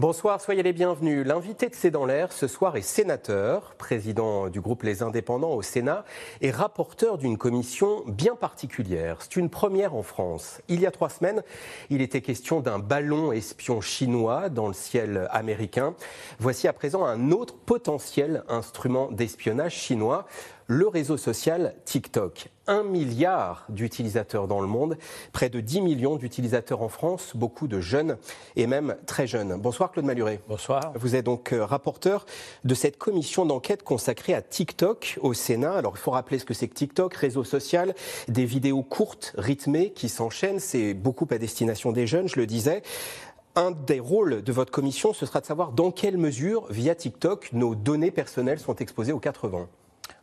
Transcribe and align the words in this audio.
Bonsoir, 0.00 0.40
soyez 0.40 0.62
les 0.62 0.72
bienvenus. 0.72 1.26
L'invité 1.26 1.68
de 1.68 1.74
C'est 1.74 1.90
dans 1.90 2.06
l'air 2.06 2.32
ce 2.32 2.46
soir 2.46 2.76
est 2.76 2.82
sénateur, 2.82 3.74
président 3.74 4.48
du 4.48 4.60
groupe 4.60 4.84
Les 4.84 5.02
Indépendants 5.02 5.54
au 5.54 5.62
Sénat 5.62 6.04
et 6.40 6.52
rapporteur 6.52 7.18
d'une 7.18 7.36
commission 7.36 8.04
bien 8.06 8.36
particulière. 8.36 9.16
C'est 9.18 9.34
une 9.34 9.50
première 9.50 9.96
en 9.96 10.04
France. 10.04 10.62
Il 10.68 10.80
y 10.80 10.86
a 10.86 10.92
trois 10.92 11.08
semaines, 11.08 11.42
il 11.90 12.00
était 12.00 12.20
question 12.20 12.60
d'un 12.60 12.78
ballon 12.78 13.32
espion 13.32 13.80
chinois 13.80 14.50
dans 14.50 14.68
le 14.68 14.72
ciel 14.72 15.26
américain. 15.32 15.96
Voici 16.38 16.68
à 16.68 16.72
présent 16.72 17.04
un 17.04 17.32
autre 17.32 17.56
potentiel 17.56 18.44
instrument 18.48 19.10
d'espionnage 19.10 19.74
chinois 19.74 20.28
le 20.68 20.86
réseau 20.86 21.16
social 21.16 21.74
TikTok. 21.86 22.50
Un 22.66 22.82
milliard 22.82 23.64
d'utilisateurs 23.70 24.46
dans 24.46 24.60
le 24.60 24.66
monde, 24.66 24.98
près 25.32 25.48
de 25.48 25.60
10 25.60 25.80
millions 25.80 26.16
d'utilisateurs 26.16 26.82
en 26.82 26.90
France, 26.90 27.32
beaucoup 27.34 27.68
de 27.68 27.80
jeunes 27.80 28.18
et 28.54 28.66
même 28.66 28.96
très 29.06 29.26
jeunes. 29.26 29.58
Bonsoir 29.58 29.90
Claude 29.90 30.04
Maluret. 30.04 30.42
Bonsoir. 30.46 30.92
Vous 30.94 31.16
êtes 31.16 31.24
donc 31.24 31.54
euh, 31.54 31.64
rapporteur 31.64 32.26
de 32.64 32.74
cette 32.74 32.98
commission 32.98 33.46
d'enquête 33.46 33.82
consacrée 33.82 34.34
à 34.34 34.42
TikTok 34.42 35.18
au 35.22 35.32
Sénat. 35.32 35.72
Alors 35.72 35.94
il 35.96 36.00
faut 36.00 36.10
rappeler 36.10 36.38
ce 36.38 36.44
que 36.44 36.52
c'est 36.52 36.68
que 36.68 36.74
TikTok, 36.74 37.14
réseau 37.14 37.44
social, 37.44 37.94
des 38.28 38.44
vidéos 38.44 38.82
courtes, 38.82 39.32
rythmées, 39.38 39.92
qui 39.94 40.10
s'enchaînent. 40.10 40.60
C'est 40.60 40.92
beaucoup 40.92 41.26
à 41.30 41.38
destination 41.38 41.92
des 41.92 42.06
jeunes, 42.06 42.28
je 42.28 42.38
le 42.38 42.46
disais 42.46 42.82
un 43.56 43.72
des 43.72 43.98
rôles 43.98 44.42
de 44.42 44.52
votre 44.52 44.70
commission, 44.70 45.12
ce 45.12 45.26
sera 45.26 45.40
de 45.40 45.46
savoir 45.46 45.72
dans 45.72 45.90
quelle 45.90 46.16
mesure, 46.16 46.66
via 46.70 46.94
TikTok, 46.94 47.48
nos 47.52 47.74
données 47.74 48.12
personnelles 48.12 48.60
sont 48.60 48.76
exposées 48.76 49.10
aux 49.10 49.18
80. 49.18 49.66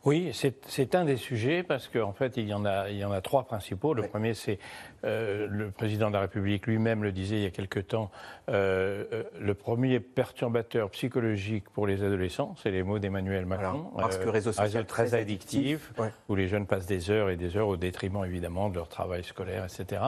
Oui, 0.06 0.31
c'est 0.34 0.94
un 0.94 1.03
des 1.03 1.17
sujets 1.17 1.64
parce 1.64 1.88
qu'en 1.88 2.14
fait, 2.14 2.38
il 2.38 2.48
y, 2.48 2.53
en 2.53 2.64
a, 2.64 2.89
il 2.92 2.98
y 2.98 3.03
en 3.03 3.11
a 3.11 3.22
trois 3.22 3.44
principaux. 3.44 3.95
Le 3.95 4.08
premier, 4.08 4.36
c'est 4.36 4.59
euh, 5.06 5.48
le 5.50 5.72
président 5.72 6.08
de 6.09 6.14
la 6.14 6.22
République 6.22 6.66
lui-même 6.67 7.03
le 7.03 7.11
disait 7.11 7.36
il 7.38 7.44
y 7.44 7.45
a 7.45 7.52
quelque 7.52 7.80
temps, 7.80 8.09
euh, 8.50 9.03
euh, 9.14 9.23
le 9.39 9.53
premier 9.53 10.00
perturbateur 10.00 10.89
psychologique 10.89 11.70
pour 11.70 11.86
les 11.86 12.03
adolescents, 12.03 12.56
c'est 12.61 12.72
les 12.72 12.81
mots 12.84 12.98
d'Emmanuel 13.00 13.45
Macron. 13.45 13.92
parce 13.95 14.17
que 14.17 14.30
réseau 14.30 14.52
social 14.52 14.86
très, 14.86 15.14
addictif, 15.14 15.94
où 16.30 16.36
les 16.36 16.48
jeunes 16.48 16.66
passent 16.66 16.88
des 16.88 17.11
heures 17.11 17.30
et 17.30 17.36
des 17.36 17.58
heures 17.58 17.67
au 17.67 17.78
détriment 17.78 18.26
évidemment 18.26 18.70
de 18.70 18.76
leur 18.76 18.88
travail 18.88 19.23
scolaire, 19.23 19.66
etc. 19.66 20.02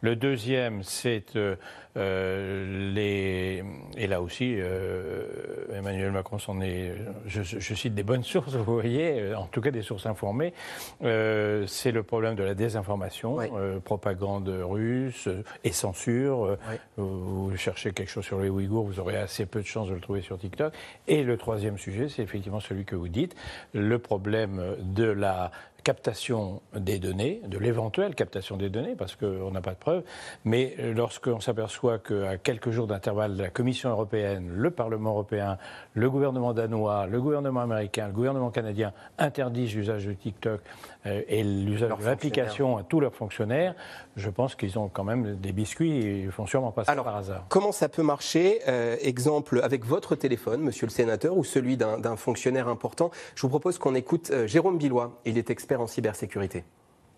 Le 0.00 0.16
deuxième, 0.16 0.82
c'est 0.82 1.38
les 1.94 3.64
et 3.96 4.06
là 4.06 4.22
aussi, 4.22 4.56
Emmanuel 5.72 6.10
Macron 6.10 6.38
s'en 6.38 6.60
est, 6.60 6.94
je, 7.26 7.42
je, 7.42 7.74
cite 7.74 7.94
des 7.94 8.02
bonnes 8.02 8.24
sources, 8.24 8.54
vous 8.56 8.74
voyez, 8.74 9.34
en 9.34 9.46
tout 9.46 9.60
cas 9.60 9.70
des 9.70 9.82
sources 9.82 10.06
informées, 10.06 10.52
c'est 11.00 11.92
le 11.92 12.02
problème 12.02 12.34
de 12.34 12.42
la 12.42 12.54
désinformation, 12.54 13.38
propagande 13.84 14.31
de 14.40 14.62
russe 14.62 15.28
et 15.64 15.72
censure. 15.72 16.44
Euh, 16.44 16.56
vous 16.96 17.56
cherchez 17.56 17.92
quelque 17.92 18.10
chose 18.10 18.24
sur 18.24 18.40
les 18.40 18.48
Ouïghours, 18.48 18.84
vous 18.84 19.00
aurez 19.00 19.16
assez 19.16 19.46
peu 19.46 19.60
de 19.60 19.66
chances 19.66 19.88
de 19.88 19.94
le 19.94 20.00
trouver 20.00 20.22
sur 20.22 20.38
TikTok. 20.38 20.72
Et 21.08 21.22
le 21.22 21.36
troisième 21.36 21.78
sujet, 21.78 22.08
c'est 22.08 22.22
effectivement 22.22 22.60
celui 22.60 22.84
que 22.84 22.96
vous 22.96 23.08
dites, 23.08 23.34
le 23.72 23.98
problème 23.98 24.76
de 24.80 25.04
la 25.04 25.50
captation 25.82 26.62
des 26.74 26.98
données, 26.98 27.40
de 27.46 27.58
l'éventuelle 27.58 28.14
captation 28.14 28.56
des 28.56 28.70
données, 28.70 28.94
parce 28.96 29.16
qu'on 29.16 29.50
n'a 29.50 29.60
pas 29.60 29.72
de 29.72 29.78
preuves, 29.78 30.02
mais 30.44 30.76
lorsqu'on 30.94 31.40
s'aperçoit 31.40 31.98
qu'à 31.98 32.38
quelques 32.38 32.70
jours 32.70 32.86
d'intervalle, 32.86 33.36
la 33.36 33.50
Commission 33.50 33.90
européenne, 33.90 34.50
le 34.54 34.70
Parlement 34.70 35.10
européen, 35.10 35.58
le 35.94 36.10
gouvernement 36.10 36.52
danois, 36.52 37.06
le 37.06 37.20
gouvernement 37.20 37.60
américain, 37.60 38.06
le 38.06 38.12
gouvernement 38.12 38.50
canadien 38.50 38.92
interdisent 39.18 39.74
l'usage 39.74 40.06
de 40.06 40.12
TikTok 40.12 40.60
euh, 41.06 41.22
et 41.28 41.42
l'usage 41.42 41.96
de 41.98 42.04
l'application 42.04 42.76
à 42.76 42.82
tous 42.82 43.00
leurs 43.00 43.14
fonctionnaires, 43.14 43.74
je 44.16 44.30
pense 44.30 44.54
qu'ils 44.54 44.78
ont 44.78 44.88
quand 44.88 45.04
même 45.04 45.36
des 45.36 45.52
biscuits 45.52 45.92
et 45.92 46.22
ils 46.22 46.30
font 46.30 46.46
sûrement 46.46 46.72
pas 46.72 46.84
ça 46.84 46.94
par 46.94 47.16
hasard. 47.16 47.44
Comment 47.48 47.72
ça 47.72 47.88
peut 47.88 48.02
marcher 48.02 48.60
euh, 48.68 48.96
Exemple 49.00 49.60
avec 49.62 49.84
votre 49.84 50.14
téléphone, 50.14 50.60
monsieur 50.60 50.86
le 50.86 50.92
sénateur, 50.92 51.36
ou 51.36 51.44
celui 51.44 51.76
d'un 51.76 52.16
fonctionnaire 52.16 52.68
important? 52.68 53.10
Je 53.34 53.42
vous 53.42 53.48
propose 53.48 53.78
qu'on 53.78 53.94
écoute 53.94 54.30
euh, 54.30 54.46
Jérôme 54.46 54.78
Billois. 54.78 55.20
Il 55.24 55.38
est 55.38 55.50
expert 55.50 55.71
en 55.80 55.86
cybersécurité. 55.86 56.64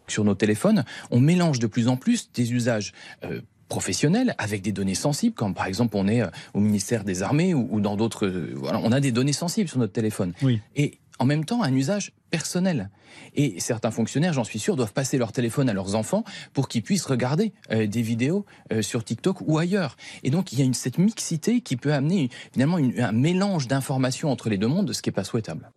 Sur 0.07 0.25
nos 0.25 0.35
téléphones, 0.35 0.85
on 1.11 1.21
mélange 1.21 1.59
de 1.59 1.67
plus 1.67 1.89
en 1.89 1.97
plus 1.97 2.31
des 2.33 2.53
usages 2.53 2.93
euh, 3.25 3.41
professionnels 3.69 4.35
avec 4.37 4.61
des 4.61 4.73
données 4.73 4.95
sensibles, 4.95 5.35
comme 5.35 5.55
par 5.55 5.67
exemple 5.67 5.97
on 5.97 6.07
est 6.07 6.21
euh, 6.21 6.29
au 6.53 6.61
ministère 6.61 7.05
des 7.05 7.23
Armées 7.23 7.55
ou, 7.55 7.81
dans 7.81 7.97
d'autres... 7.97 8.27
Euh, 8.27 8.53
voilà, 8.55 8.81
on 8.83 8.93
a 8.93 9.01
des 9.01 9.13
données 9.13 9.33
sensibles 9.33 9.69
sur 9.69 9.79
notre 9.79 9.95
téléphone. 9.95 10.35
Oui. 10.43 10.61
Et 10.77 10.99
en 11.19 11.25
même 11.25 11.45
temps, 11.45 11.63
un 11.63 11.73
usage 11.73 12.13
personnel. 12.31 12.91
Et 13.35 13.61
certains 13.61 13.93
fonctionnaires, 13.93 14.33
j'en 14.33 14.45
suis 14.45 14.59
sûr, 14.59 14.77
doivent 14.77 14.93
passer 14.93 15.17
leur 15.17 15.33
téléphone 15.33 15.71
à 15.71 15.73
leurs 15.73 15.95
enfants 15.95 16.25
pour 16.53 16.69
qu'ils 16.69 16.83
puissent 16.83 17.07
regarder 17.07 17.53
des 17.71 18.03
vidéos 18.03 18.45
sur 18.81 19.05
TikTok 19.05 19.37
ou 19.47 19.59
ailleurs. 19.59 19.97
Et 20.25 20.31
donc, 20.31 20.53
il 20.53 20.59
y 20.59 20.63
a 20.63 20.65
une, 20.65 20.75
cette 20.75 20.99
mixité 20.99 21.61
qui 21.61 21.77
peut 21.77 21.95
amener 21.95 22.31
finalement 22.53 22.79
un 22.79 23.13
mélange 23.13 23.69
d'informations 23.69 24.29
entre 24.29 24.49
les 24.49 24.59
deux 24.59 24.67
mondes, 24.67 24.93
ce 24.93 25.03
qui 25.03 25.09
n'est 25.09 25.15
pas 25.15 25.23
souhaitable. 25.23 25.71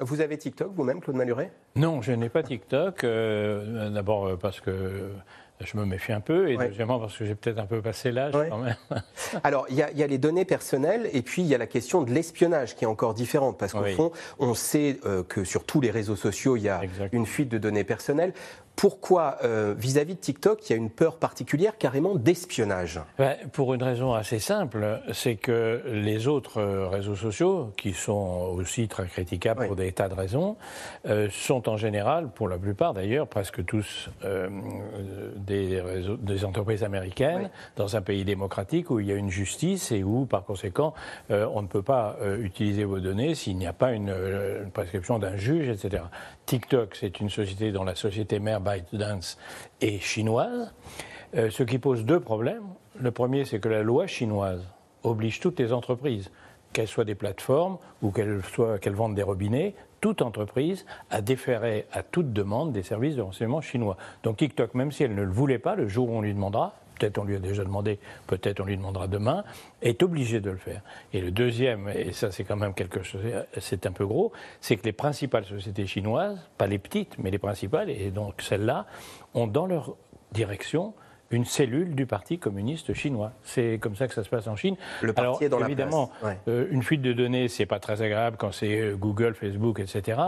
Vous 0.00 0.20
avez 0.20 0.36
TikTok 0.36 0.72
vous-même, 0.74 1.00
Claude 1.00 1.16
Maluret 1.16 1.50
Non, 1.74 2.02
je 2.02 2.12
n'ai 2.12 2.28
pas 2.28 2.42
TikTok. 2.42 3.04
Euh, 3.04 3.90
d'abord 3.90 4.38
parce 4.38 4.60
que 4.60 5.10
je 5.60 5.76
me 5.76 5.84
méfie 5.84 6.12
un 6.12 6.20
peu, 6.20 6.50
et 6.50 6.56
deuxièmement 6.56 6.98
parce 6.98 7.16
que 7.16 7.24
j'ai 7.24 7.34
peut-être 7.34 7.58
un 7.58 7.66
peu 7.66 7.80
passé 7.80 8.12
l'âge 8.12 8.34
quand 8.50 8.58
même. 8.58 8.76
Alors, 9.44 9.66
il 9.70 9.76
y, 9.76 9.82
a 9.82 10.06
les 10.06 10.18
données 10.18 10.44
personnelles, 10.44 11.08
et 11.12 11.22
puis 11.22 11.42
il 11.42 11.48
y 11.48 11.54
a 11.54 11.58
la 11.58 11.66
question 11.66 12.02
de 12.02 12.10
l'espionnage 12.10 12.76
qui 12.76 12.84
est 12.84 12.88
encore 12.88 13.14
différente, 13.14 13.56
parce 13.58 13.72
qu'au 13.72 13.84
fond, 13.84 14.12
on 14.38 14.54
sait 14.54 14.98
euh, 15.06 15.22
que 15.22 15.44
sur 15.44 15.64
tous 15.64 15.80
les 15.80 15.90
réseaux 15.90 16.16
sociaux, 16.16 16.56
il 16.56 16.64
y 16.64 16.68
a 16.68 16.82
une 17.12 17.26
fuite 17.26 17.48
de 17.48 17.58
données 17.58 17.84
personnelles 17.84 18.34
pourquoi 18.76 19.38
euh, 19.42 19.74
vis-à-vis 19.76 20.14
de 20.14 20.20
TikTok 20.20 20.68
il 20.68 20.72
y 20.72 20.74
a 20.74 20.76
une 20.76 20.90
peur 20.90 21.16
particulière 21.16 21.78
carrément 21.78 22.14
d'espionnage? 22.14 23.00
Ben, 23.18 23.36
Pour 23.52 23.72
une 23.72 23.82
raison 23.82 24.12
assez 24.12 24.38
simple, 24.38 25.00
c'est 25.12 25.36
que 25.36 25.82
les 25.86 26.28
autres 26.28 26.60
euh, 26.60 26.86
réseaux 26.86 27.16
sociaux, 27.16 27.72
qui 27.78 27.94
sont 27.94 28.52
aussi 28.54 28.86
très 28.86 29.06
critiquables 29.06 29.66
pour 29.66 29.76
des 29.76 29.90
tas 29.92 30.10
de 30.10 30.14
raisons, 30.14 30.56
euh, 31.06 31.28
sont 31.30 31.70
en 31.70 31.78
général, 31.78 32.28
pour 32.28 32.48
la 32.48 32.58
plupart 32.58 32.92
d'ailleurs, 32.92 33.26
presque 33.26 33.64
tous 33.64 34.10
des, 35.36 35.82
des, 36.18 36.44
entreprises 36.44 36.84
américaines 36.84 37.50
dans 37.76 37.96
un 37.96 38.02
pays 38.02 38.24
démocratique 38.24 38.90
où 38.90 39.00
il 39.00 39.06
y 39.06 39.12
a 39.12 39.14
une 39.14 39.30
justice 39.30 39.90
et 39.90 40.04
où 40.04 40.26
par 40.26 40.44
conséquent 40.44 40.92
on 41.30 41.62
ne 41.62 41.66
peut 41.66 41.82
pas 41.82 42.16
utiliser 42.38 42.84
vos 42.84 43.00
données 43.00 43.34
s'il 43.34 43.56
n'y 43.56 43.66
a 43.66 43.72
pas 43.72 43.92
une, 43.92 44.10
une 44.10 44.70
prescription 44.70 45.18
d'un 45.18 45.36
juge, 45.36 45.68
etc. 45.68 46.02
TikTok, 46.44 46.94
c'est 46.94 47.20
une 47.20 47.30
société 47.30 47.72
dont 47.72 47.84
la 47.84 47.94
société 47.94 48.38
mère 48.38 48.60
ByteDance 48.66 49.38
est 49.80 49.98
chinoise, 49.98 50.72
euh, 51.36 51.50
ce 51.50 51.62
qui 51.62 51.78
pose 51.78 52.04
deux 52.04 52.20
problèmes. 52.20 52.64
Le 52.98 53.10
premier, 53.10 53.44
c'est 53.44 53.60
que 53.60 53.68
la 53.68 53.82
loi 53.82 54.06
chinoise 54.06 54.66
oblige 55.02 55.40
toutes 55.40 55.58
les 55.60 55.72
entreprises, 55.72 56.30
qu'elles 56.72 56.88
soient 56.88 57.04
des 57.04 57.14
plateformes 57.14 57.78
ou 58.02 58.10
qu'elles, 58.10 58.40
vendent 58.92 59.14
des 59.14 59.22
robinets, 59.22 59.74
toute 60.00 60.20
entreprise 60.20 60.84
à 61.10 61.22
déférer 61.22 61.86
à 61.92 62.02
toute 62.02 62.32
demande 62.32 62.72
des 62.72 62.82
services 62.82 63.16
de 63.16 63.22
renseignement 63.22 63.60
chinois. 63.60 63.96
Donc 64.22 64.36
TikTok, 64.38 64.74
même 64.74 64.92
si 64.92 65.02
elle 65.04 65.14
ne 65.14 65.22
le 65.22 65.30
voulait 65.30 65.58
pas, 65.58 65.74
le 65.74 65.88
jour 65.88 66.10
où 66.10 66.16
on 66.16 66.20
lui 66.20 66.34
demandera, 66.34 66.74
peut-être 66.98 67.18
on 67.18 67.24
lui 67.24 67.36
a 67.36 67.38
déjà 67.38 67.64
demandé, 67.64 67.98
peut-être 68.26 68.60
on 68.60 68.64
lui 68.64 68.76
demandera 68.76 69.06
demain, 69.06 69.44
est 69.82 70.02
obligé 70.02 70.40
de 70.40 70.50
le 70.50 70.56
faire. 70.56 70.82
Et 71.12 71.20
le 71.20 71.30
deuxième, 71.30 71.88
et 71.88 72.12
ça 72.12 72.30
c'est 72.30 72.44
quand 72.44 72.56
même 72.56 72.74
quelque 72.74 73.02
chose, 73.02 73.22
c'est 73.58 73.86
un 73.86 73.92
peu 73.92 74.06
gros, 74.06 74.32
c'est 74.60 74.76
que 74.76 74.84
les 74.84 74.92
principales 74.92 75.44
sociétés 75.44 75.86
chinoises, 75.86 76.38
pas 76.58 76.66
les 76.66 76.78
petites, 76.78 77.18
mais 77.18 77.30
les 77.30 77.38
principales, 77.38 77.90
et 77.90 78.10
donc 78.10 78.42
celles-là, 78.42 78.86
ont 79.34 79.46
dans 79.46 79.66
leur 79.66 79.96
direction 80.32 80.94
une 81.30 81.44
cellule 81.44 81.94
du 81.94 82.06
Parti 82.06 82.38
communiste 82.38 82.94
chinois. 82.94 83.32
C'est 83.42 83.78
comme 83.80 83.96
ça 83.96 84.06
que 84.06 84.14
ça 84.14 84.22
se 84.22 84.28
passe 84.28 84.46
en 84.46 84.56
Chine. 84.56 84.76
Le 85.02 85.12
parti 85.12 85.26
Alors, 85.26 85.42
est 85.42 85.48
dans 85.48 85.64
évidemment, 85.64 86.10
la 86.22 86.36
euh, 86.48 86.66
une 86.70 86.82
fuite 86.82 87.02
de 87.02 87.12
données, 87.12 87.48
c'est 87.48 87.66
pas 87.66 87.80
très 87.80 88.02
agréable 88.02 88.36
quand 88.38 88.52
c'est 88.52 88.80
euh, 88.80 88.96
Google, 88.96 89.34
Facebook, 89.34 89.80
etc. 89.80 90.20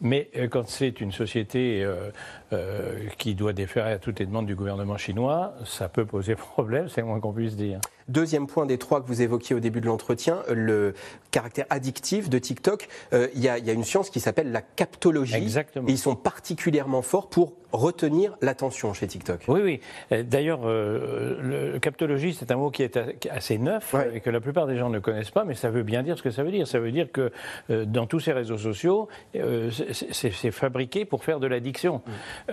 Mais 0.00 0.30
euh, 0.36 0.48
quand 0.48 0.68
c'est 0.68 1.00
une 1.00 1.12
société 1.12 1.86
qui 3.18 3.34
doit 3.34 3.52
déférer 3.52 3.92
à 3.92 3.98
toutes 3.98 4.20
les 4.20 4.26
demandes 4.26 4.46
du 4.46 4.54
gouvernement 4.54 4.96
chinois, 4.96 5.54
ça 5.64 5.88
peut 5.88 6.04
poser 6.04 6.34
problème, 6.36 6.88
c'est 6.88 7.02
moins 7.02 7.20
qu'on 7.20 7.32
puisse 7.32 7.56
dire. 7.56 7.80
Deuxième 8.08 8.46
point 8.46 8.66
des 8.66 8.78
trois 8.78 9.02
que 9.02 9.06
vous 9.06 9.22
évoquiez 9.22 9.56
au 9.56 9.60
début 9.60 9.80
de 9.80 9.86
l'entretien, 9.86 10.42
le 10.52 10.94
caractère 11.30 11.66
addictif 11.70 12.28
de 12.28 12.38
TikTok. 12.38 12.88
Il 13.12 13.40
y, 13.40 13.48
a 13.48 13.72
une 13.72 13.84
science 13.84 14.10
qui 14.10 14.20
s'appelle 14.20 14.52
la 14.52 14.62
captologie. 14.62 15.34
Exactement. 15.34 15.88
Et 15.88 15.92
ils 15.92 15.98
sont 15.98 16.14
particulièrement 16.14 17.02
forts 17.02 17.28
pour 17.28 17.54
retenir 17.74 18.36
l'attention 18.40 18.92
chez 18.92 19.06
TikTok. 19.06 19.42
Oui, 19.48 19.60
oui. 19.62 19.80
D'ailleurs, 20.10 20.44
d'ailleurs, 20.44 20.60
euh, 20.64 21.72
le 21.72 21.78
captologie, 21.78 22.34
c'est 22.34 22.50
un 22.50 22.56
mot 22.56 22.70
qui 22.70 22.82
est 22.82 22.98
assez 23.30 23.56
neuf 23.58 23.94
et 24.12 24.20
que 24.20 24.30
la 24.30 24.40
plupart 24.40 24.66
des 24.66 24.76
gens 24.76 24.90
ne 24.90 24.98
connaissent 24.98 25.30
pas, 25.30 25.44
mais 25.44 25.54
ça 25.54 25.70
veut 25.70 25.82
bien 25.82 26.02
dire 26.02 26.18
ce 26.18 26.22
que 26.22 26.30
ça 26.30 26.42
veut 26.42 26.50
dire. 26.50 26.66
Ça 26.66 26.78
veut 26.78 26.92
dire 26.92 27.10
que 27.10 27.32
euh, 27.70 27.84
dans 27.84 28.06
tous 28.06 28.20
ces 28.20 28.32
réseaux 28.32 28.58
sociaux, 28.58 29.08
c'est 29.32 30.50
fabriqué 30.50 31.04
pour 31.04 31.24
faire 31.24 31.40
de 31.40 31.46
l'addiction. 31.46 32.02
Mm. 32.48 32.52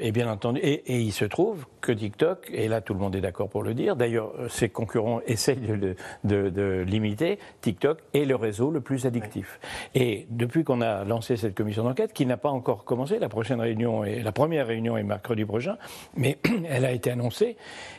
et 0.00 0.12
bien 0.12 0.30
entendu, 0.30 0.60
et, 0.60 1.00
il 1.00 1.12
se 1.12 1.24
trouve 1.24 1.66
que 1.80 1.92
TikTok, 1.92 2.48
et 2.52 2.68
là 2.68 2.80
tout 2.80 2.92
le 2.92 3.00
monde 3.00 3.14
est 3.14 3.20
d'accord 3.20 3.48
pour 3.48 3.62
le 3.62 3.74
dire, 3.74 3.96
d'ailleurs 3.96 4.32
ses 4.48 4.68
concurrents 4.88 5.20
essayent 5.26 5.56
de, 5.56 5.94
de, 6.24 6.84
limiter, 6.86 7.38
TikTok 7.60 7.98
est 8.14 8.24
le 8.24 8.36
réseau 8.36 8.70
le 8.70 8.80
plus 8.80 9.06
addictif. 9.06 9.60
Et 9.94 10.26
depuis 10.30 10.64
qu'on 10.64 10.80
a 10.80 11.04
lancé 11.04 11.36
cette 11.36 11.54
commission 11.54 11.84
d'enquête, 11.84 12.12
qui 12.12 12.24
n'a 12.24 12.38
pas 12.38 12.48
encore 12.48 12.84
commencé, 12.84 13.18
la 13.18 13.28
prochaine 13.28 13.60
réunion 13.60 14.04
et 14.04 14.22
la 14.22 14.32
première 14.32 14.66
réunion 14.66 14.96
est 14.96 15.02
mercredi 15.02 15.44
prochain, 15.44 15.76
mais 16.16 16.38
elle 16.68 16.84
a 16.84 16.92
été 16.92 17.10
annoncée 17.10 17.56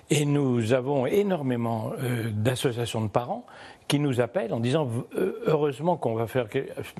et 0.09 0.25
nous 0.25 0.73
avons 0.73 1.05
énormément 1.05 1.91
euh, 1.99 2.29
d'associations 2.31 3.01
de 3.01 3.09
parents 3.09 3.45
qui 3.89 3.99
nous 3.99 4.21
appellent 4.21 4.53
en 4.53 4.59
disant 4.59 4.87
heureusement 5.47 5.97
qu'on 5.97 6.13
va 6.13 6.27
faire, 6.27 6.47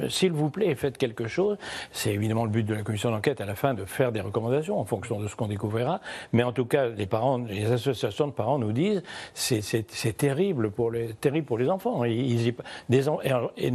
s'il 0.10 0.34
vous 0.34 0.50
plaît, 0.50 0.74
faites 0.74 0.98
quelque 0.98 1.28
chose. 1.28 1.56
C'est 1.92 2.12
évidemment 2.12 2.46
le 2.46 2.50
but 2.50 2.64
de 2.64 2.74
la 2.74 2.82
commission 2.82 3.12
d'enquête 3.12 3.40
à 3.42 3.46
la 3.46 3.54
fin 3.54 3.76
de 3.76 3.86
faire 3.86 4.12
des 4.12 4.22
recommandations 4.22 4.80
en 4.80 4.86
fonction 4.86 5.20
de 5.20 5.28
ce 5.28 5.36
qu'on 5.36 5.48
découvrira. 5.48 6.02
Mais 6.34 6.42
en 6.42 6.52
tout 6.52 6.66
cas, 6.66 6.88
les 6.88 7.06
parents, 7.06 7.38
les 7.38 7.72
associations 7.72 8.26
de 8.26 8.32
parents 8.32 8.58
nous 8.58 8.72
disent 8.72 9.04
c'est 9.36 10.18
terrible 10.18 10.72
pour 10.72 10.90
les 10.90 11.14
terrible 11.14 11.46
pour 11.46 11.60
les 11.60 11.70
enfants. 11.70 12.04
Ils, 12.06 12.56
des, 12.90 13.08
et, 13.08 13.74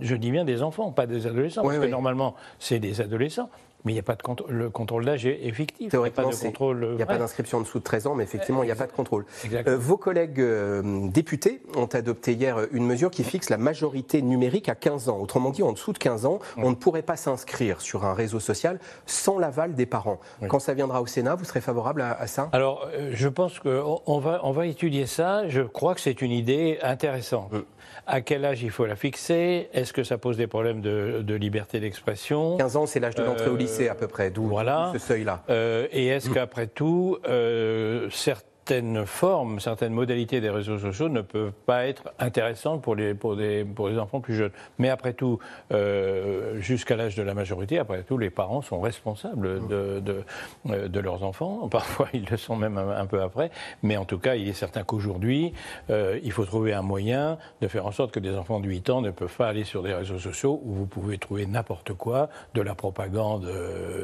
je 0.00 0.14
dis 0.14 0.30
bien 0.30 0.44
des 0.44 0.62
enfants, 0.62 0.92
pas 0.92 1.06
des 1.06 1.26
adolescents, 1.26 1.62
parce 1.62 1.78
que 1.78 1.86
normalement 1.86 2.36
c'est 2.60 2.78
des 2.78 3.00
adolescents. 3.00 3.50
Mais 3.84 3.92
il 3.92 3.94
n'y 3.94 4.00
a 4.00 4.04
pas 4.04 4.14
de 4.14 4.22
contrôle. 4.22 4.52
Le 4.52 4.70
contrôle 4.70 5.04
d'âge 5.04 5.26
est, 5.26 5.52
fictif. 5.52 5.92
Il 5.92 5.98
n'y 5.98 6.06
a 6.06 6.10
pas 6.10 6.24
de 6.24 6.34
contrôle. 6.34 6.88
Il 6.92 6.96
n'y 6.96 7.02
a 7.02 7.06
pas 7.06 7.18
d'inscription 7.18 7.58
en 7.58 7.60
dessous 7.62 7.78
de 7.78 7.84
13 7.84 8.06
ans, 8.06 8.14
mais 8.14 8.24
effectivement, 8.24 8.62
il 8.62 8.66
n'y 8.66 8.72
a 8.72 8.76
pas 8.76 8.86
de 8.86 8.92
contrôle. 8.92 9.24
Euh, 9.66 9.76
vos 9.76 9.96
collègues 9.96 10.40
euh, 10.40 11.08
députés 11.08 11.62
ont 11.76 11.86
adopté 11.86 12.32
hier 12.32 12.58
une 12.72 12.86
mesure 12.86 13.10
qui 13.10 13.24
fixe 13.24 13.50
la 13.50 13.58
majorité 13.58 14.22
numérique 14.22 14.68
à 14.68 14.74
15 14.74 15.08
ans. 15.08 15.18
Autrement 15.18 15.50
dit, 15.50 15.62
en 15.62 15.72
dessous 15.72 15.92
de 15.92 15.98
15 15.98 16.26
ans, 16.26 16.38
on 16.56 16.70
ne 16.70 16.74
pourrait 16.74 17.02
pas 17.02 17.16
s'inscrire 17.16 17.80
sur 17.80 18.04
un 18.04 18.14
réseau 18.14 18.40
social 18.40 18.78
sans 19.06 19.38
l'aval 19.38 19.74
des 19.74 19.86
parents. 19.86 20.20
Quand 20.48 20.60
ça 20.60 20.74
viendra 20.74 21.02
au 21.02 21.06
Sénat, 21.06 21.34
vous 21.34 21.44
serez 21.44 21.60
favorable 21.60 22.02
à, 22.02 22.26
ça? 22.26 22.48
Alors, 22.52 22.88
euh, 22.94 23.10
je 23.12 23.28
pense 23.28 23.58
qu'on 23.58 24.18
va, 24.18 24.40
on 24.44 24.52
va 24.52 24.66
étudier 24.66 25.06
ça. 25.06 25.48
Je 25.48 25.62
crois 25.62 25.94
que 25.94 26.00
c'est 26.00 26.22
une 26.22 26.32
idée 26.32 26.78
intéressante. 26.82 27.52
Mm. 27.52 27.62
À 28.06 28.20
quel 28.20 28.44
âge 28.44 28.62
il 28.62 28.70
faut 28.70 28.86
la 28.86 28.96
fixer? 28.96 29.68
Est-ce 29.72 29.92
que 29.92 30.02
ça 30.02 30.18
pose 30.18 30.36
des 30.36 30.46
problèmes 30.46 30.80
de, 30.80 31.34
liberté 31.34 31.78
d'expression? 31.80 32.56
15 32.56 32.76
ans, 32.76 32.86
c'est 32.86 33.00
l'âge 33.00 33.14
de 33.14 33.22
l'entrée 33.22 33.48
au 33.48 33.56
lycée 33.56 33.71
à 33.88 33.94
peu 33.94 34.06
près, 34.06 34.30
d'où 34.30 34.50
ce 34.92 34.98
seuil-là. 34.98 35.42
Euh, 35.50 35.86
et 35.92 36.08
est-ce 36.08 36.30
qu'après 36.30 36.66
tout, 36.66 37.18
euh, 37.28 38.08
certains 38.10 38.46
certaines 38.64 39.06
formes, 39.06 39.58
certaines 39.58 39.92
modalités 39.92 40.40
des 40.40 40.50
réseaux 40.50 40.78
sociaux 40.78 41.08
ne 41.08 41.20
peuvent 41.20 41.52
pas 41.66 41.86
être 41.86 42.12
intéressantes 42.20 42.80
pour 42.80 42.94
les, 42.94 43.12
pour 43.12 43.34
des, 43.34 43.64
pour 43.64 43.88
enfants 43.98 44.20
plus 44.20 44.36
jeunes. 44.36 44.52
Mais 44.78 44.88
après 44.88 45.14
tout, 45.14 45.40
euh, 45.72 46.60
jusqu'à 46.60 46.94
l'âge 46.94 47.16
de 47.16 47.22
la 47.22 47.34
majorité, 47.34 47.78
après 47.78 48.04
tout, 48.04 48.18
les 48.18 48.30
parents 48.30 48.62
sont 48.62 48.80
responsables 48.80 49.66
de, 49.66 49.98
de, 49.98 50.22
euh, 50.70 51.02
leurs 51.02 51.24
enfants. 51.24 51.68
Parfois, 51.70 52.08
ils 52.12 52.24
le 52.30 52.36
sont 52.36 52.54
même 52.54 52.78
un, 52.78 53.06
peu 53.06 53.20
après. 53.20 53.50
Mais 53.82 53.96
en 53.96 54.04
tout 54.04 54.18
cas, 54.18 54.36
il 54.36 54.48
est 54.48 54.52
certain 54.52 54.84
qu'aujourd'hui, 54.84 55.52
euh, 55.90 56.20
il 56.22 56.30
faut 56.30 56.44
trouver 56.44 56.72
un 56.72 56.82
moyen 56.82 57.38
de 57.62 57.68
faire 57.68 57.84
en 57.84 57.92
sorte 57.92 58.12
que 58.12 58.20
des 58.20 58.36
enfants 58.36 58.60
de 58.60 58.68
8 58.68 58.90
ans 58.90 59.00
ne 59.00 59.10
peuvent 59.10 59.36
pas 59.36 59.48
aller 59.48 59.64
sur 59.64 59.82
des 59.82 59.92
réseaux 59.92 60.20
sociaux 60.20 60.60
où 60.64 60.72
vous 60.72 60.86
pouvez 60.86 61.18
trouver 61.18 61.46
n'importe 61.46 61.94
quoi, 61.94 62.28
de 62.54 62.62
la 62.62 62.76
propagande 62.76 63.50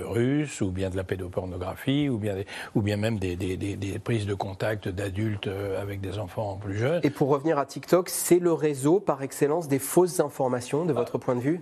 russe, 0.06 0.60
ou 0.62 0.72
bien 0.72 0.90
de 0.90 0.96
la 0.96 1.04
pédopornographie, 1.04 2.08
ou 2.08 2.18
bien, 2.18 2.34
ou 2.74 2.82
bien 2.82 2.96
même 2.96 3.20
des, 3.20 3.36
des, 3.36 3.56
des, 3.56 3.76
des 3.76 3.98
prises 4.00 4.26
de 4.26 4.34
contact 4.48 4.88
d'adultes 4.88 5.46
euh, 5.46 5.80
avec 5.80 6.00
des 6.00 6.18
enfants 6.18 6.58
plus 6.60 6.78
jeunes. 6.78 7.00
Et 7.02 7.10
pour 7.10 7.28
revenir 7.28 7.58
à 7.58 7.66
TikTok, 7.66 8.08
c'est 8.08 8.38
le 8.38 8.52
réseau 8.52 8.98
par 8.98 9.22
excellence 9.22 9.68
des 9.68 9.78
fausses 9.78 10.20
informations, 10.20 10.86
de 10.86 10.92
votre 10.92 11.18
point 11.18 11.36
de 11.36 11.40
vue? 11.40 11.60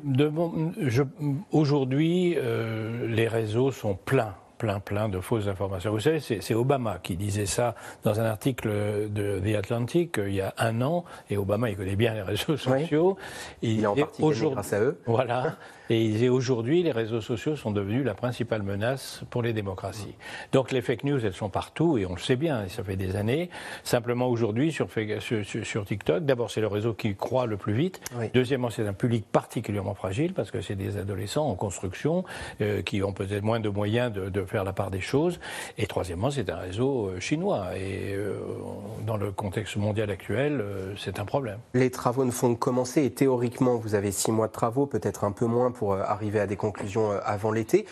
Aujourd'hui, 1.51 2.35
euh, 2.37 3.09
les 3.09 3.27
réseaux 3.27 3.73
sont 3.73 3.95
pleins 3.95 4.35
plein, 4.59 4.81
plein 4.81 5.09
de 5.09 5.21
fausses 5.21 5.49
informations. 5.49 5.91
Vous 5.91 6.01
savez, 6.01 6.21
c'est 6.21 6.55
Obama 6.55 6.99
qui 7.03 7.17
disait 7.17 7.47
ça 7.47 7.75
dans 8.05 8.21
un 8.21 8.25
article 8.25 8.69
de 9.11 9.41
The 9.41 9.57
Atlantic 9.57 10.19
euh, 10.19 10.29
il 10.29 10.35
y 10.35 10.41
a 10.41 10.55
un 10.59 10.83
an, 10.83 11.05
et 11.31 11.37
Obama, 11.37 11.71
il 11.71 11.77
connaît 11.77 11.97
bien 11.97 12.15
les 12.15 12.23
réseaux 12.23 12.57
sociaux. 12.57 13.17
Il, 13.63 13.83
est 13.83 13.87
en 13.87 13.95
partie 13.95 14.23
grâce 14.23 14.73
à 14.73 14.81
eux. 14.81 15.01
Voilà. 15.07 15.57
Et 15.89 16.29
aujourd'hui, 16.29 16.83
les 16.83 16.91
réseaux 16.91 17.21
sociaux 17.21 17.55
sont 17.55 17.71
devenus 17.71 18.05
la 18.05 18.15
principale 18.15 18.63
menace 18.63 19.23
pour 19.31 19.43
les 19.43 19.53
démocraties. 19.53 20.15
Donc 20.51 20.73
les 20.73 20.83
fake 20.83 21.05
news, 21.05 21.25
elles 21.25 21.33
sont 21.33 21.49
partout, 21.49 21.97
et 21.97 22.07
on 22.07 22.15
le 22.15 22.21
sait 22.21 22.35
bien, 22.35 22.65
et 22.65 22.69
ça 22.69 22.83
fait 22.83 22.97
des 22.97 23.15
années. 23.15 23.51
Simplement 23.85 24.29
aujourd'hui, 24.29 24.73
sur, 24.73 24.89
sur, 25.21 25.85
TikTok, 25.85 26.25
d'abord 26.25 26.51
c'est 26.51 26.61
le 26.61 26.67
réseau 26.67 26.93
qui 26.93 27.15
croît 27.15 27.47
le 27.47 27.57
plus 27.57 27.75
vite. 27.75 28.01
Deuxièmement, 28.35 28.71
c'est 28.71 28.87
un 28.87 28.93
public 28.93 29.27
particulièrement 29.31 29.95
fragile, 29.95 30.33
parce 30.33 30.51
que 30.51 30.61
c'est 30.61 30.75
des 30.75 30.97
adolescents 30.97 31.49
en 31.49 31.55
construction, 31.55 32.25
euh, 32.61 32.83
qui 32.83 33.03
ont 33.03 33.13
peut-être 33.13 33.45
moins 33.45 33.61
de 33.61 33.69
moyens 33.69 34.13
de, 34.13 34.29
de, 34.29 34.45
faire 34.47 34.65
la 34.65 34.73
part 34.73 34.91
des 34.91 35.01
choses. 35.01 35.41
Et 35.79 35.87
troisièmement, 35.87 36.31
c'est 36.31 36.49
un 36.51 36.57
réseau 36.57 37.09
euh, 37.09 37.21
chinois. 37.21 37.77
Et 37.77 38.15
euh, 38.15 38.39
dans 39.07 39.17
le 39.17 39.33
contexte 39.33 39.77
mondial 39.77 40.11
actuel, 40.11 40.65
c'est 40.99 41.19
un 41.19 41.25
problème. 41.25 41.59
Les 41.75 41.91
travaux 41.91 42.25
ne 42.25 42.31
font 42.31 42.55
que 42.55 42.67
commencer, 42.67 43.05
et 43.05 43.11
théoriquement, 43.11 43.77
vous 43.77 43.95
avez 43.95 44.11
six 44.11 44.33
mois 44.33 44.49
de 44.49 44.53
travaux, 44.53 44.87
peut-être 44.87 45.23
un 45.25 45.31
peu 45.31 45.47
moins 45.47 45.71
pour 45.71 45.93
euh, 45.93 46.03
arriver 46.03 46.41
à 46.41 46.47
des 46.47 46.57
conclusions 46.57 47.13
euh, 47.13 47.19
avant 47.25 47.53
l'été 47.53 47.87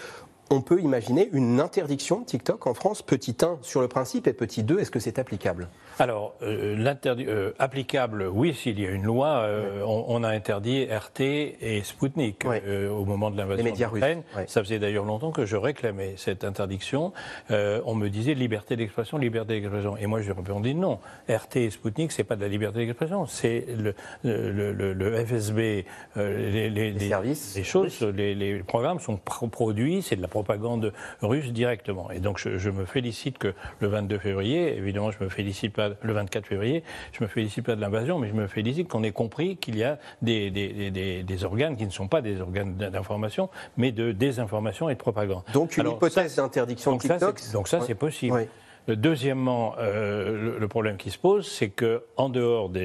on 0.51 0.61
peut 0.61 0.81
imaginer 0.81 1.29
une 1.33 1.61
interdiction 1.61 2.21
de 2.21 2.27
TikTok 2.27 2.67
en 2.67 2.75
France, 2.75 3.03
petit 3.03 3.37
1 3.41 3.59
sur 3.63 3.81
le 3.81 3.89
principe 3.89 4.27
et 4.27 4.33
petit 4.33 4.63
2, 4.63 4.79
est-ce 4.79 4.91
que 4.91 5.01
c'est 5.01 5.19
applicable? 5.19 5.69
Alors, 5.99 6.35
euh, 6.43 6.77
euh, 7.07 7.53
applicable, 7.59 8.29
oui, 8.33 8.53
s'il 8.55 8.81
y 8.81 8.87
a 8.87 8.91
une 8.91 9.05
loi, 9.05 9.29
euh, 9.29 9.83
on, 9.87 10.25
a 10.25 10.29
interdit 10.29 10.87
RT 10.87 11.21
et 11.21 11.83
Sputnik 11.85 12.45
au 12.45 13.05
moment 13.05 13.31
de 13.31 13.37
l'invasion 13.37 13.65
de 13.65 13.95
l'Ukraine. 13.95 14.23
Ça 14.47 14.63
faisait 14.63 14.79
d'ailleurs 14.79 15.05
longtemps 15.05 15.31
que 15.31 15.47
je 15.47 15.57
réclamais 15.57 16.15
cette 16.17 16.45
interdiction. 16.45 17.13
on 17.51 17.95
me 17.95 18.09
disait 18.09 18.35
liberté 18.35 18.77
d'expression, 18.77 19.19
liberté 19.19 19.61
d'expression. 19.61 19.97
Et 19.97 20.07
moi, 20.07 20.21
je 20.21 20.33
répondais 20.33 20.75
non. 20.75 20.99
RT 21.29 21.57
et 21.57 21.71
Sputnik, 21.71 22.13
c'est 22.13 22.25
pas 22.25 22.37
de 22.37 22.43
la 22.43 22.49
liberté 22.49 22.79
d'expression, 22.81 23.27
c'est 23.27 23.67
le, 23.77 23.95
le, 24.25 25.25
FSB, 25.25 25.85
les, 26.17 26.71
les, 26.71 26.99
services, 26.99 27.55
les 27.57 27.65
choses, 27.65 28.01
les, 28.03 28.63
programmes 28.67 29.01
sont 29.01 29.17
produits, 29.17 30.03
c'est 30.03 30.17
de 30.17 30.23
la 30.23 30.29
propagande 30.35 30.93
russe 31.23 31.53
directement. 31.53 32.11
Et 32.11 32.19
donc 32.19 32.39
je, 32.39 32.71
me 32.71 32.85
félicite 32.85 33.39
que 33.39 33.55
le 33.79 33.87
22 33.87 34.19
février, 34.19 34.77
évidemment 34.77 35.13
je 35.13 35.23
me 35.23 35.29
félicite 35.29 35.73
pas 35.73 35.91
le 36.03 36.13
24 36.13 36.45
février, 36.45 36.83
je 37.13 37.23
me 37.23 37.29
félicite 37.29 37.65
pas 37.65 37.77
de 37.77 37.81
l'invasion, 37.81 38.19
mais 38.19 38.29
je 38.29 38.35
me 38.35 38.49
félicite 38.49 38.89
qu'on 38.89 39.05
ait 39.05 39.13
compris 39.13 39.57
qu'il 39.57 39.77
y 39.77 39.85
a 39.85 39.99
des, 40.23 40.51
des, 40.51 41.45
organes 41.45 41.77
qui 41.77 41.87
ne 41.87 41.91
sont 41.91 42.09
pas 42.09 42.21
des 42.21 42.41
organes 42.41 42.75
d'information, 42.75 43.49
mais 43.77 43.93
de 43.93 44.11
désinformation 44.11 44.89
et 44.89 44.95
de 44.95 44.99
propagande. 44.99 45.43
Donc 45.53 45.77
une 45.77 45.89
hypothèse 45.89 46.35
d'interdiction 46.35 46.97
de 46.97 47.01
TikTok. 47.01 47.41
donc 47.53 47.69
ça 47.69 47.81
c'est 47.81 47.95
possible. 47.95 48.49
Deuxièmement, 48.87 49.75
euh, 49.79 50.59
le, 50.59 50.69
problème 50.69 50.99
qui 50.99 51.11
se 51.11 51.17
pose, 51.17 51.47
c'est 51.47 51.71
que 51.71 52.03
en 52.19 52.29
dehors 52.29 52.69
de 52.69 52.81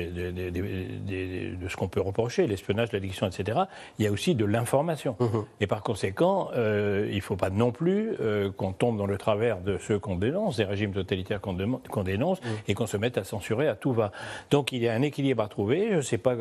ce 1.68 1.76
qu'on 1.76 1.90
peut 1.90 2.00
reprocher, 2.00 2.48
l'espionnage, 2.48 2.94
l'addiction, 2.94 3.28
etc., 3.28 3.62
il 3.98 4.06
y 4.06 4.08
a 4.08 4.12
aussi 4.12 4.34
de 4.34 4.46
l'information. 4.46 5.18
Mmh. 5.20 5.26
Et 5.60 5.68
par 5.68 5.84
conséquent, 5.84 6.52
euh, 6.56 7.08
il 7.10 7.18
ne 7.18 7.22
faut 7.22 7.36
pas 7.36 7.50
non 7.50 7.72
plus 7.72 8.14
euh, 8.22 8.50
qu'on 8.50 8.72
tombe 8.72 8.98
dans 8.98 9.08
le 9.08 9.18
travers 9.18 9.60
de 9.60 9.78
ceux 9.78 10.00
qu'on 10.00 10.16
dénonce, 10.16 10.56
des 10.56 10.64
régimes 10.64 10.94
totalitaires 10.94 11.42
qu'on 11.42 12.04
dénonce, 12.04 12.42
mmh. 12.42 12.48
et 12.70 12.74
qu'on 12.76 12.88
se 12.88 12.96
mette 12.96 13.18
à 13.18 13.26
censurer 13.26 13.68
à 13.68 13.76
tout 13.76 13.92
va. 13.92 14.14
Donc 14.52 14.72
il 14.72 14.82
y 14.82 14.88
a 14.88 14.94
un 14.94 15.02
équilibre 15.02 15.44
à 15.44 15.50
trouver. 15.50 15.90
Je 15.92 16.02
sais 16.02 16.18
pas, 16.18 16.36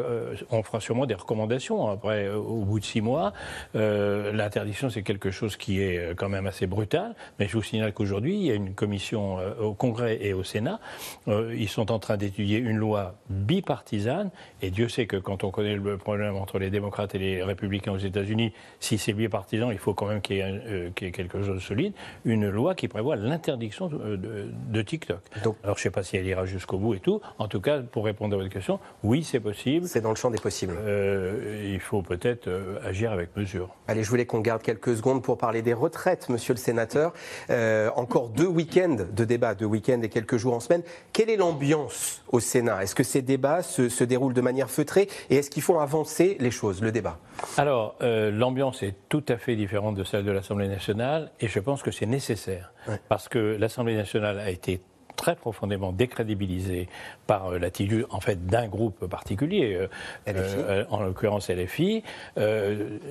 on 0.53 0.63
fera 0.63 0.79
sûrement 0.79 1.07
des 1.07 1.15
recommandations 1.15 1.91
après, 1.91 2.29
au 2.29 2.65
bout 2.65 2.79
de 2.79 2.85
six 2.85 3.01
mois. 3.01 3.33
L'interdiction, 3.75 4.89
c'est 4.89 5.03
quelque 5.03 5.33
chose 5.33 5.57
qui 5.57 5.81
est 5.81 6.15
quand 6.17 6.29
même 6.29 6.47
assez 6.47 6.69
brutal. 6.69 7.17
Mais 7.41 7.49
je 7.49 7.55
vous 7.55 7.63
signale 7.63 7.93
qu'aujourd'hui, 7.93 8.37
il 8.37 8.43
y 8.43 8.51
a 8.53 8.55
une 8.55 8.75
commission 8.75 9.39
au 9.61 9.75
Congrès 9.75 10.19
et 10.21 10.33
au 10.33 10.45
Sénat. 10.45 10.81
Euh, 11.29 11.55
ils 11.57 11.69
sont 11.69 11.91
en 11.93 11.99
train 11.99 12.17
d'étudier 12.17 12.59
une 12.59 12.77
loi 12.77 13.15
bipartisane, 13.31 14.31
et 14.63 14.71
Dieu 14.71 14.89
sait 14.89 15.07
que 15.07 15.17
quand 15.17 15.45
on 15.45 15.51
connaît 15.51 15.77
le 15.77 15.97
problème 15.97 16.37
entre 16.37 16.59
les 16.59 16.71
démocrates 16.71 17.15
et 17.15 17.19
les 17.19 17.43
républicains 17.43 17.93
aux 17.93 17.99
États-Unis, 17.99 18.53
si 18.81 18.99
c'est 18.99 19.13
bipartisan, 19.13 19.71
il 19.71 19.79
faut 19.79 19.95
quand 19.95 20.07
même 20.07 20.21
qu'il 20.21 20.37
y, 20.37 20.43
euh, 20.43 20.91
ait 21.01 21.11
quelque 21.11 21.43
chose 21.43 21.57
de 21.57 21.61
solide, 21.61 21.93
une 22.25 22.49
loi 22.49 22.75
qui 22.75 22.89
prévoit 22.89 23.17
l'interdiction 23.17 23.89
de, 23.89 24.83
TikTok. 24.83 25.19
Alors 25.65 25.77
je 25.77 25.81
ne 25.81 25.83
sais 25.83 25.91
pas 25.91 26.03
si 26.03 26.17
elle 26.17 26.27
ira 26.27 26.47
jusqu'au 26.47 26.79
bout 26.79 26.95
et 26.95 27.01
tout. 27.01 27.21
En 27.39 27.49
tout 27.49 27.61
cas, 27.61 27.81
pour 27.81 28.05
répondre 28.05 28.35
à 28.35 28.39
votre 28.39 28.51
question, 28.51 28.79
oui, 29.03 29.25
c'est 29.25 29.41
possible. 29.41 29.87
C'est 29.87 30.01
dans 30.01 30.11
le 30.11 30.17
champ 30.17 30.31
des 30.31 30.39
possibles. 30.39 30.75
il 31.65 31.81
faut 31.81 32.01
peut-être 32.01 32.49
agir 32.85 33.13
avec 33.13 33.37
mesure. 33.37 33.75
Allez, 33.89 34.05
je 34.05 34.09
voulais 34.09 34.25
qu'on 34.25 34.41
garde 34.41 34.63
quelques 34.63 34.97
secondes 34.97 35.23
pour 35.23 35.37
parler 35.37 35.63
des 35.63 35.75
retraites, 35.75 36.29
monsieur 36.29 36.55
le 36.55 36.59
sénateur. 36.59 37.13
encore 37.97 38.29
deux 38.29 38.47
week-ends 38.47 38.97
de 39.13 39.25
débat 39.25 39.38
de 39.39 39.65
week-end 39.65 40.01
et 40.03 40.09
quelques 40.09 40.37
jours 40.37 40.55
en 40.55 40.61
semaine. 40.61 40.83
Quelle 41.13 41.31
est 41.31 41.37
l'ambiance 41.37 42.23
au 42.29 42.41
Sénat? 42.41 42.83
Est-ce 42.83 42.95
que 42.95 43.03
ces 43.03 43.23
débats 43.23 43.63
se, 43.63 44.05
déroulent 44.05 44.35
de 44.35 44.41
manière 44.41 44.71
feutrée 44.71 45.09
et 45.31 45.37
est-ce 45.37 45.51
qu'ils 45.51 45.63
font 45.63 45.81
avancer 45.81 46.37
les 46.41 46.51
choses, 46.51 46.83
le 46.83 46.93
débat? 46.93 47.19
Alors, 47.57 47.95
euh, 48.03 48.31
l'ambiance 48.31 48.83
est 48.83 48.95
tout 49.09 49.25
à 49.29 49.37
fait 49.37 49.57
différente 49.57 49.95
de 49.95 50.05
celle 50.05 50.25
de 50.25 50.33
l'Assemblée 50.33 50.69
nationale 50.69 51.31
et 51.41 51.49
je 51.49 51.61
pense 51.61 51.83
que 51.83 51.91
c'est 51.91 52.07
nécessaire. 52.07 52.73
Parce 53.09 53.29
que 53.29 53.57
l'Assemblée 53.59 53.97
nationale 53.97 54.39
a 54.39 54.51
été 54.51 54.81
très 55.19 55.35
profondément 55.35 55.93
décrédibilisés 55.93 56.89
par 57.27 57.53
euh, 57.53 57.59
l'attitude 57.59 58.07
en 58.09 58.21
fait 58.21 58.47
d'un 58.47 58.69
groupe 58.69 59.07
particulier, 59.07 59.75
euh, 59.75 59.89
euh, 60.29 60.85
en 60.91 61.03
l'occurrence 61.03 61.51
LFI. 61.51 62.03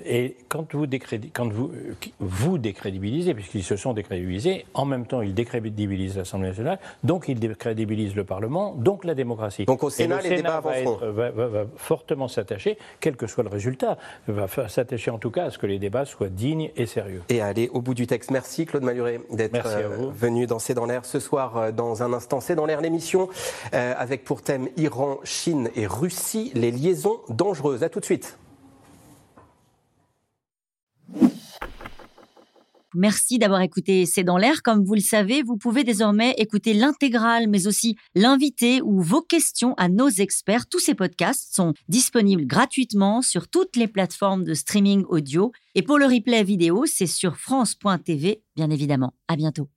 et 0.06 0.38
quand 0.48 0.74
vous, 0.74 0.86
quand 1.34 1.52
vous, 1.52 1.72
vous 2.20 2.58
décrédibilisez, 2.58 3.34
puisqu'ils 3.34 3.64
se 3.64 3.76
sont 3.76 3.94
décrédibilisés, 3.94 4.66
en 4.74 4.86
même 4.86 5.06
temps 5.06 5.22
ils 5.22 5.36
décrédibilisent 5.36 6.18
l'Assemblée 6.18 6.48
nationale, 6.48 6.80
donc 7.04 7.26
ils 7.28 7.40
décrédibilisent 7.40 8.16
le 8.16 8.24
Parlement, 8.24 8.74
donc 8.78 9.04
la 9.04 9.14
démocratie. 9.14 9.66
Donc 9.66 9.84
au 9.84 9.90
Sénat, 9.90 10.22
les 10.22 10.38
débats 10.38 10.62
va, 10.62 11.30
va, 11.30 11.66
fortement 11.76 12.30
s'attacher, 12.30 12.78
quel 13.02 13.18
que 13.18 13.28
soit 13.28 13.44
le 13.44 13.50
résultat, 13.50 13.98
va 14.28 14.48
s'attacher 14.70 15.12
en 15.12 15.18
tout 15.18 15.32
cas 15.32 15.46
à 15.46 15.52
ce 15.52 15.58
que 15.58 15.68
les 15.68 15.78
débats 15.78 16.06
soient 16.06 16.30
dignes 16.30 16.72
et 16.78 16.86
sérieux. 16.86 17.22
Et 17.28 17.42
aller 17.42 17.70
au 17.74 17.82
bout 17.82 17.94
du 17.94 18.08
texte. 18.08 18.32
Merci 18.32 18.66
Claude 18.66 18.84
Maluret 18.84 19.20
d'être 19.30 19.68
venu 20.16 20.48
danser 20.48 20.74
dans 20.74 20.86
l'air 20.86 21.04
ce 21.04 21.20
soir. 21.20 21.74
Dans 21.74 21.97
un 22.02 22.14
instant, 22.14 22.42
c'est 22.42 22.56
dans 22.56 22.66
l'air 22.66 22.82
l'émission 22.82 23.30
avec 23.72 24.24
pour 24.24 24.42
thème 24.42 24.70
Iran, 24.78 25.20
Chine 25.24 25.70
et 25.76 25.88
Russie, 25.88 26.52
les 26.56 26.72
liaisons 26.72 27.20
dangereuses. 27.30 27.84
A 27.84 27.90
tout 27.90 28.00
de 28.00 28.06
suite. 28.06 28.38
Merci 32.96 33.38
d'avoir 33.38 33.62
écouté 33.62 34.08
C'est 34.08 34.24
dans 34.24 34.38
l'air. 34.38 34.64
Comme 34.64 34.84
vous 34.84 34.96
le 34.96 35.02
savez, 35.02 35.44
vous 35.44 35.58
pouvez 35.58 35.84
désormais 35.84 36.34
écouter 36.38 36.74
l'intégrale, 36.74 37.48
mais 37.48 37.68
aussi 37.68 37.96
l'invité 38.16 38.82
ou 38.82 39.02
vos 39.02 39.22
questions 39.22 39.76
à 39.76 39.88
nos 39.88 40.10
experts. 40.10 40.68
Tous 40.68 40.80
ces 40.80 40.96
podcasts 40.96 41.54
sont 41.54 41.74
disponibles 41.90 42.48
gratuitement 42.48 43.22
sur 43.22 43.50
toutes 43.50 43.76
les 43.76 43.88
plateformes 43.88 44.44
de 44.44 44.56
streaming 44.56 45.04
audio. 45.10 45.52
Et 45.76 45.84
pour 45.84 46.00
le 46.00 46.06
replay 46.06 46.44
vidéo, 46.44 46.86
c'est 46.88 47.08
sur 47.08 47.38
France.tv, 47.38 48.42
bien 48.56 48.72
évidemment. 48.72 49.14
À 49.28 49.36
bientôt. 49.36 49.68